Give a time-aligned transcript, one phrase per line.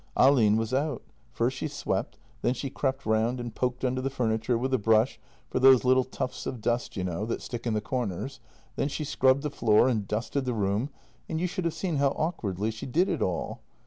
[0.17, 1.03] Ahlin was out.
[1.31, 5.19] First she swept, then she crept round and poked under the furniture with a brush
[5.47, 8.39] for those little tufts of dust, you know, that stick in the corners.
[8.77, 10.89] Then she scrubbed the floor and dusted the room,
[11.29, 13.61] and you should have seen how awkwardly she did it all.